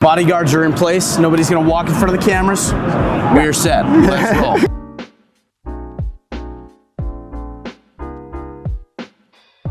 [0.00, 1.18] Bodyguards are in place.
[1.18, 2.72] Nobody's going to walk in front of the cameras.
[2.72, 3.84] We are set.
[3.84, 4.56] Let's roll.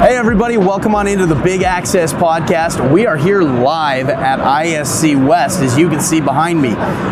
[0.10, 2.92] Hey, everybody, welcome on into the Big Access Podcast.
[2.92, 6.70] We are here live at ISC West, as you can see behind me.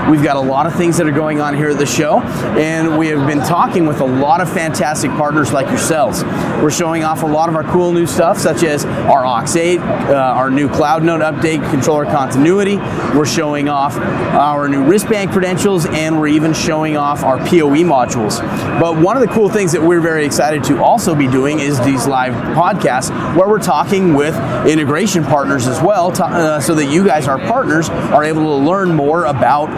[0.09, 2.21] We've got a lot of things that are going on here at the show,
[2.57, 6.23] and we have been talking with a lot of fantastic partners like yourselves.
[6.23, 9.79] We're showing off a lot of our cool new stuff, such as our AUX 8,
[9.79, 12.77] uh, our new Cloud Node update, controller continuity.
[13.15, 18.39] We're showing off our new wristband credentials, and we're even showing off our PoE modules.
[18.79, 21.79] But one of the cool things that we're very excited to also be doing is
[21.81, 24.35] these live podcasts where we're talking with
[24.67, 28.65] integration partners as well, to, uh, so that you guys, our partners, are able to
[28.65, 29.69] learn more about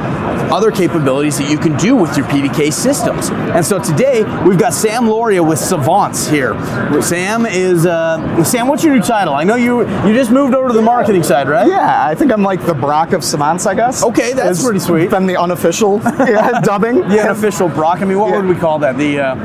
[0.51, 3.29] other capabilities that you can do with your PDK systems.
[3.29, 6.53] And so today we've got Sam Loria with Savance here.
[7.01, 8.67] Sam is uh, Sam.
[8.67, 9.33] What's your new title?
[9.33, 11.67] I know you you just moved over to the marketing side, right?
[11.67, 14.03] Yeah, I think I'm like the Brock of Savance, I guess.
[14.03, 15.09] Okay, that's It's pretty sweet.
[15.09, 16.95] Been the unofficial yeah, dubbing.
[17.09, 18.01] The unofficial Brock.
[18.01, 18.37] I mean, what Yeah.
[18.41, 18.97] would we call that?
[18.97, 19.35] The uh,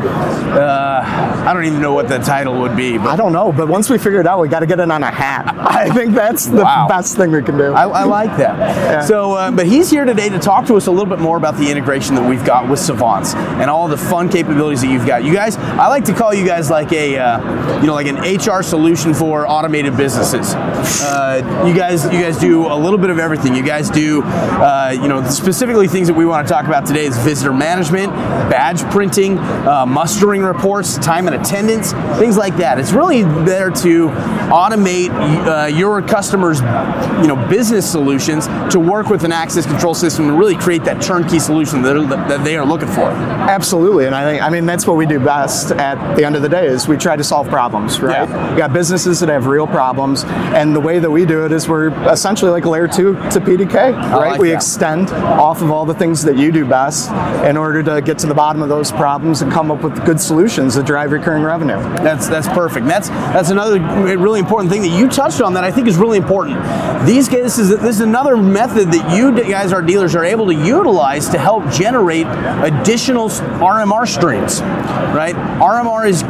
[0.54, 3.68] uh, I don't even know what the title would be, but I don't know, but
[3.68, 5.54] once we figure it out, we got to get it on a hat.
[5.58, 6.86] I think that's the Wow.
[6.88, 7.72] best thing we can do.
[7.74, 9.06] I, I like that.
[9.06, 11.56] So, uh, but he's here today to talk to us a little bit more about
[11.56, 15.24] the integration that we've got with Savance and all the fun capabilities that you've got.
[15.24, 18.16] You guys, I like to call you guys like a, uh, you know, like an
[18.16, 20.54] HR solution for automated businesses.
[20.54, 23.54] Uh, you guys, you guys do a little bit of everything.
[23.54, 27.04] You guys do, uh, you know, specifically things that we want to talk about today
[27.04, 28.12] is visitor management,
[28.50, 32.78] badge printing, uh, mustering reports, time and attendance, things like that.
[32.78, 34.08] It's really there to
[34.50, 35.10] automate
[35.46, 36.60] uh, your customers,
[37.20, 41.02] you know, business solutions to work with an access control system and really create that
[41.02, 41.94] turnkey solution that,
[42.28, 43.10] that they are looking for.
[43.10, 45.72] Absolutely, and I think I mean that's what we do best.
[45.72, 48.00] At the end of the day, is we try to solve problems.
[48.00, 48.28] Right?
[48.28, 48.52] Yeah.
[48.52, 51.68] We got businesses that have real problems, and the way that we do it is
[51.68, 53.74] we're essentially like layer two to PDK.
[53.74, 54.30] Right?
[54.30, 54.56] like we that.
[54.56, 57.10] extend off of all the things that you do best
[57.44, 60.20] in order to get to the bottom of those problems and come up with good
[60.20, 61.80] solutions that drive recurring revenue.
[62.02, 62.86] That's that's perfect.
[62.86, 63.80] That's that's another
[64.16, 66.56] really important thing that you touched on that I think is really important.
[67.04, 70.46] These guys, this is this is another method that you guys, our dealers, are able
[70.46, 72.26] to utilize to help generate
[72.62, 74.60] additional RMR streams.
[74.62, 75.34] Right?
[75.34, 76.22] RMR is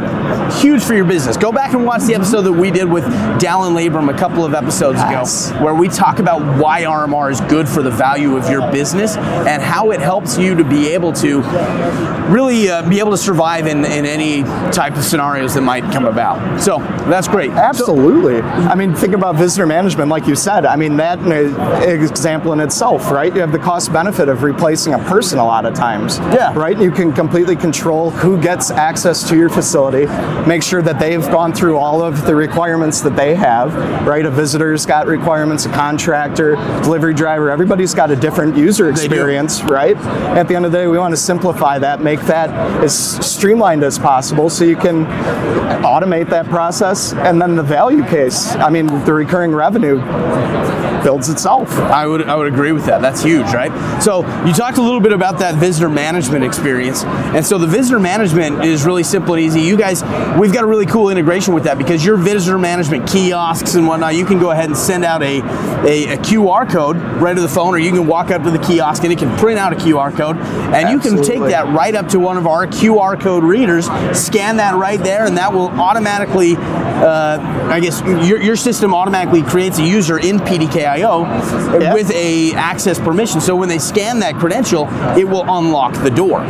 [0.61, 1.37] huge for your business.
[1.37, 3.03] Go back and watch the episode that we did with
[3.39, 5.51] Dallin Labrum a couple of episodes Yes.
[5.51, 9.15] ago, where we talk about why RMR is good for the value of your business
[9.17, 11.41] and how it helps you to be able to
[12.29, 16.05] really uh, be able to survive in, in any type of scenarios that might come
[16.05, 16.61] about.
[16.61, 17.51] So that's great.
[17.51, 18.41] Absolutely.
[18.41, 20.65] I mean, think about visitor management, like you said.
[20.65, 21.19] I mean, that
[21.87, 23.33] example in itself, right?
[23.33, 26.17] You have the cost benefit of replacing a person a lot of times.
[26.17, 26.53] Yeah.
[26.55, 26.79] Right?
[26.79, 30.05] You can completely control who gets access to your facility,
[30.47, 33.73] make sure that they've gone through all of the requirements that they have,
[34.05, 34.25] right?
[34.25, 39.97] A visitor's got requirements, a contractor, delivery driver, everybody's got a different user experience, right?
[40.35, 42.49] At the end of the day, we want to simplify that, make that
[42.83, 45.05] as streamlined as possible so you can
[45.83, 46.74] automate that process
[47.13, 49.97] and then the value case i mean the recurring revenue
[51.05, 53.01] builds itself I would I would agree with that.
[53.01, 53.71] That's huge, right?
[54.01, 57.99] So you talked a little bit about that visitor management experience, and so the visitor
[57.99, 59.61] management is really simple and easy.
[59.61, 60.03] You guys,
[60.37, 64.15] we've got a really cool integration with that because your visitor management kiosks and whatnot,
[64.15, 65.39] you can go ahead and send out a,
[65.85, 68.59] a, a QR code right to the phone, or you can walk up to the
[68.59, 71.95] kiosk and it can print out a QR code, and you can take that right
[71.95, 73.85] up to one of our QR code readers,
[74.17, 76.55] scan that right there, and that will automatically,
[76.95, 82.99] uh, I guess, your, your system automatically creates a user in PDKIO with a access
[82.99, 83.41] permission.
[83.41, 86.41] So when they scan that credential, it will unlock the door.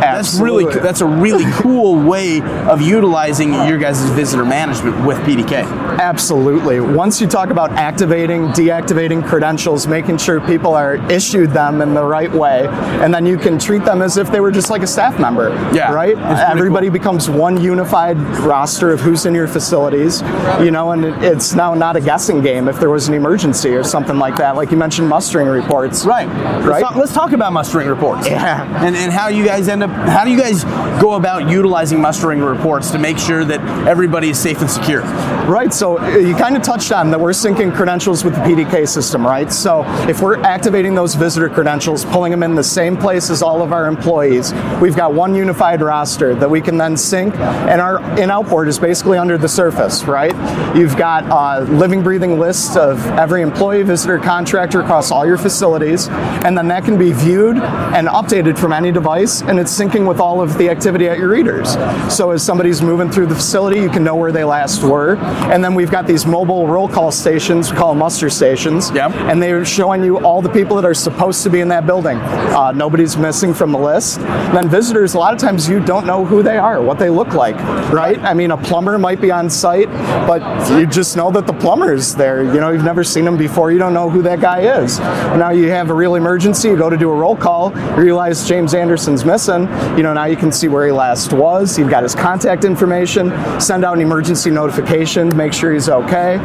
[0.00, 5.64] That's really that's a really cool way of utilizing your guys' visitor management with PDK.
[5.98, 6.80] absolutely.
[6.80, 12.02] Once you talk about activating deactivating credentials making sure people are issued them in the
[12.02, 12.66] right way
[13.02, 15.50] and then you can treat them as if they were just like a staff member
[15.74, 16.16] Yeah, right?
[16.16, 19.48] Everybody becomes one unified roster of who's in your
[19.88, 20.20] facilities
[20.64, 23.70] you know and it- it's now not a guessing game if there was an emergency
[23.74, 26.26] or something like that like you mentioned mustering reports Right.
[26.28, 26.82] Let's, Right.
[26.82, 28.26] talk, let's talk about mustering reports.
[28.28, 28.84] Yeah.
[28.84, 30.64] And, and how you guys end up, how do you guys
[31.00, 35.02] go about utilizing mustering reports to make sure that everybody is safe and secure?
[35.46, 38.86] Right, so uh, you kind of touched on that we're syncing credentials with the PDK
[38.88, 39.50] system, right?
[39.52, 43.62] So if we're activating those visitor credentials, pulling them in the same place as all
[43.62, 48.00] of our employees, we've got one unified roster that we can then sync, and our
[48.18, 49.69] in-out board is basically under the server.
[49.70, 50.34] Surface, right?
[50.76, 56.08] You've got a living, breathing list of every employee, visitor, contractor across all your facilities,
[56.08, 60.18] and then that can be viewed and updated from any device, and it's syncing with
[60.18, 61.74] all of the activity at your readers.
[62.12, 65.16] So as somebody's moving through the facility, you can know where they last were.
[65.52, 69.12] And then we've got these mobile roll call stations, we call them muster stations, Yep.
[69.30, 72.18] and they're showing you all the people that are supposed to be in that building.
[72.18, 74.18] Uh, nobody's missing from the list.
[74.20, 77.10] And then visitors, a lot of times you don't know who they are, what they
[77.10, 77.56] look like,
[77.92, 78.18] right?
[78.20, 79.88] I mean, a plumber might be on site,
[80.26, 80.40] but
[80.78, 82.42] you just know that the plumber's there.
[82.42, 84.98] You know, you've never seen him before, you don't know who that guy is.
[84.98, 88.74] Now you have a real emergency, you go to do a roll call, realize James
[88.74, 89.62] Anderson's missing.
[89.96, 91.78] You know, now you can see where he last was.
[91.78, 93.30] You've got his contact information,
[93.60, 96.36] send out an emergency notification, make sure he's okay.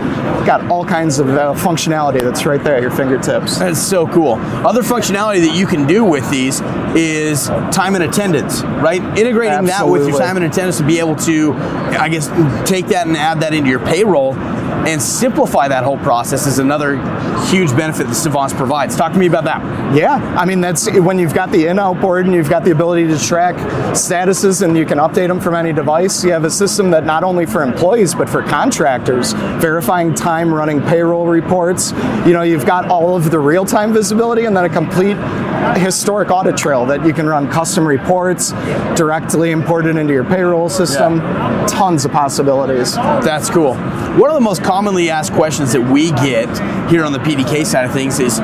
[0.45, 3.57] Got all kinds of uh, functionality that's right there at your fingertips.
[3.57, 4.33] That's so cool.
[4.65, 6.61] Other functionality that you can do with these
[6.95, 9.01] is time and attendance, right?
[9.17, 12.27] Integrating that with your time and attendance to be able to, I guess,
[12.69, 14.33] take that and add that into your payroll
[14.85, 16.97] and simplify that whole process is another
[17.47, 18.95] huge benefit that Savance provides.
[18.95, 19.61] Talk to me about that.
[19.95, 23.07] Yeah, I mean that's when you've got the in-out board and you've got the ability
[23.07, 23.55] to track
[23.95, 26.23] statuses and you can update them from any device.
[26.23, 30.81] You have a system that not only for employees but for contractors, verifying time, running
[30.81, 31.91] payroll reports.
[32.25, 35.17] You know, you've got all of the real-time visibility and then a complete
[35.73, 38.51] historic audit trail that you can run custom reports
[38.95, 41.19] directly imported into your payroll system.
[41.67, 42.95] Tons of possibilities.
[42.95, 43.75] That's cool.
[43.75, 46.47] One of the most commonly asked questions that we get
[46.89, 48.39] here on the PDK side of things is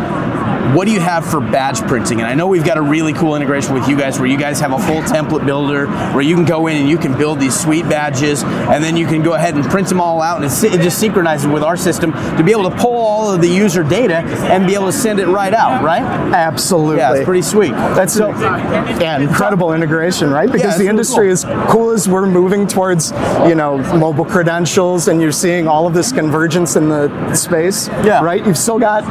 [0.75, 2.19] what do you have for badge printing?
[2.19, 4.59] And I know we've got a really cool integration with you guys where you guys
[4.59, 7.57] have a full template builder where you can go in and you can build these
[7.59, 10.81] sweet badges and then you can go ahead and print them all out and it,
[10.81, 14.17] just synchronizes with our system to be able to pull all of the user data
[14.51, 16.01] and be able to send it right out, right?
[16.01, 16.97] Absolutely.
[16.97, 17.71] Yeah, it's pretty sweet.
[17.71, 18.29] That's so.
[18.29, 20.51] yeah, incredible integration, right?
[20.51, 21.33] Because it's the really industry cool.
[21.33, 23.11] is cool as we're moving towards,
[23.47, 27.87] you know, mobile credentials, and you're seeing all of this convergence in the space.
[28.05, 28.23] Yeah.
[28.23, 28.45] Right.
[28.45, 29.03] You've still got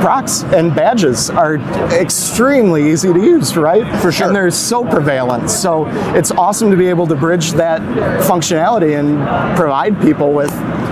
[0.00, 1.56] prox and badges are
[1.92, 3.84] extremely easy to use, right?
[4.00, 4.28] For sure.
[4.28, 5.50] And they're so prevalent.
[5.50, 7.80] So it's awesome to be able to bridge that
[8.22, 9.18] functionality and
[9.56, 10.50] provide people with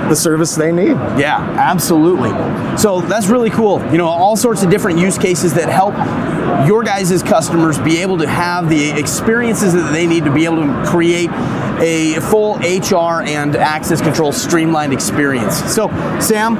[0.09, 0.97] the service they need.
[1.17, 2.31] Yeah, absolutely.
[2.77, 3.81] So that's really cool.
[3.93, 5.95] You know, all sorts of different use cases that help
[6.67, 10.67] your guys' customers be able to have the experiences that they need to be able
[10.67, 11.31] to create
[11.79, 15.57] a full HR and access control streamlined experience.
[15.73, 15.89] So,
[16.21, 16.57] Sam,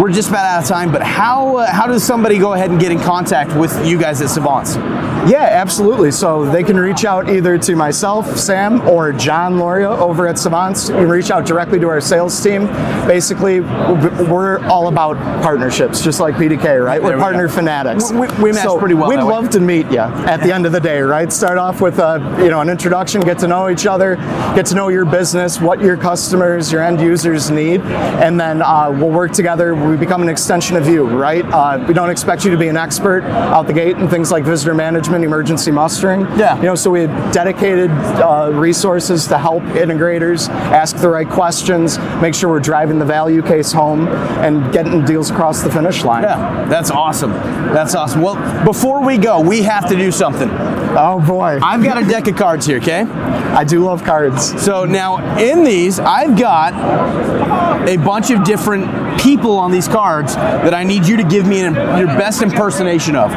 [0.00, 2.80] we're just about out of time, but how uh, how does somebody go ahead and
[2.80, 4.76] get in contact with you guys at Savance?
[5.28, 6.10] Yeah, absolutely.
[6.12, 10.88] So they can reach out either to myself, Sam, or John Loria over at Savance.
[10.88, 12.66] You can reach out directly to our sales team.
[13.06, 17.02] Basically, we're all about partnerships, just like PDK, right?
[17.02, 17.52] We're we partner go.
[17.54, 18.10] fanatics.
[18.12, 19.32] We- we match pretty well We'd that way.
[19.34, 21.30] love to meet you at the end of the day, right?
[21.30, 24.16] Start off with a, you know an introduction, get to know each other,
[24.54, 28.90] get to know your business, what your customers, your end users need, and then uh,
[28.90, 29.74] we'll work together.
[29.74, 31.44] We become an extension of you, right?
[31.44, 34.44] Uh, we don't expect you to be an expert out the gate in things like
[34.44, 36.22] visitor management, emergency mustering.
[36.38, 36.56] Yeah.
[36.56, 41.98] You know, so we have dedicated uh, resources to help integrators ask the right questions,
[42.20, 46.22] make sure we're driving the value case home, and getting deals across the finish line.
[46.22, 47.32] Yeah, that's awesome.
[47.32, 48.20] That's awesome.
[48.22, 50.48] Well, before we go, we have to do something.
[50.92, 53.02] Oh boy, I've got a deck of cards here, okay?
[53.02, 54.62] I do love cards.
[54.62, 56.74] So now in these, I've got
[57.88, 61.60] a bunch of different people on these cards that I need you to give me
[61.60, 63.30] an, your best impersonation of.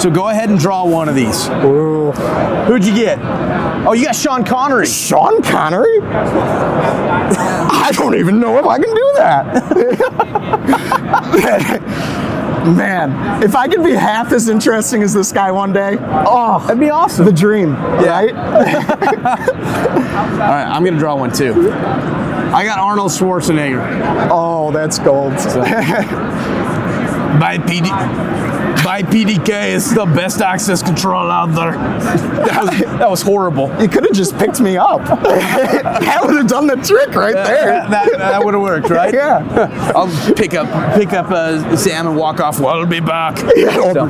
[0.00, 1.48] So go ahead and draw one of these.
[1.48, 2.12] Ooh.
[2.66, 3.18] Who'd you get?
[3.86, 4.86] Oh, you got Sean Connery.
[4.86, 6.00] Sean Connery?
[6.02, 9.56] I don't even know if I can do that.
[12.60, 16.78] Man, if I could be half as interesting as this guy one day, oh, That'd
[16.78, 17.24] be awesome.
[17.24, 18.34] the dream, right?
[18.34, 18.44] All
[20.38, 21.70] right, I'm gonna draw one too.
[21.72, 25.32] I got Arnold Schwarzenegger Oh, that's gold.
[27.40, 27.88] by PD.
[28.90, 31.78] By is the best access control out there.
[32.44, 33.68] That was, that was horrible.
[33.80, 35.04] You could have just picked me up.
[35.04, 37.66] that would have done the trick right there.
[37.66, 39.14] That, that, that would have worked, right?
[39.14, 39.92] Yeah.
[39.94, 40.66] I'll pick up
[40.96, 42.58] pick up uh, Sam and walk off.
[42.58, 43.38] Well, I'll be back.
[43.38, 44.06] So,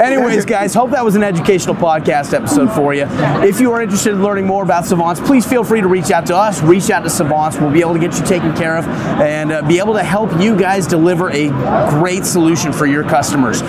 [0.00, 3.06] anyways, guys, hope that was an educational podcast episode for you.
[3.42, 6.24] If you are interested in learning more about Savance, please feel free to reach out
[6.28, 6.62] to us.
[6.62, 7.60] Reach out to Savance.
[7.60, 10.40] We'll be able to get you taken care of and uh, be able to help
[10.40, 11.48] you guys deliver a
[11.90, 13.60] great solution for your customers.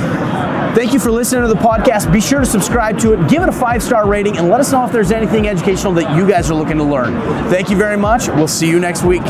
[0.75, 2.11] Thank you for listening to the podcast.
[2.11, 4.71] Be sure to subscribe to it, give it a five star rating, and let us
[4.71, 7.13] know if there's anything educational that you guys are looking to learn.
[7.49, 8.27] Thank you very much.
[8.27, 9.23] We'll see you next week.